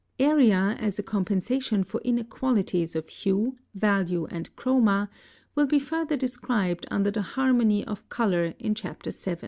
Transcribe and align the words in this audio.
Area 0.19 0.75
as 0.79 0.97
a 0.97 1.03
compensation 1.03 1.83
for 1.83 2.01
inequalities 2.03 2.95
of 2.95 3.07
hue, 3.07 3.57
value, 3.75 4.25
and 4.31 4.49
chroma 4.55 5.09
will 5.53 5.67
be 5.67 5.77
further 5.77 6.17
described 6.17 6.87
under 6.89 7.11
the 7.11 7.21
harmony 7.21 7.85
of 7.85 8.09
color 8.09 8.55
in 8.57 8.73
Chapter 8.73 9.11
VII. 9.11 9.37